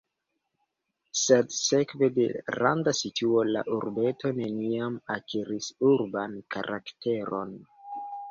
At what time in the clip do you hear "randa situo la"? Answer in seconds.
2.55-3.63